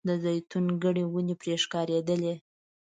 د 0.07 0.09
زیتونو 0.23 0.71
ګڼې 0.83 1.03
ونې 1.07 1.35
پرې 1.41 1.53
ښکارېدلې. 1.63 2.33